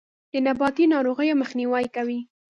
د 0.31 0.33
نباتي 0.45 0.85
ناروغیو 0.93 1.39
مخنیوی 1.41 1.85
کوي. 1.95 2.19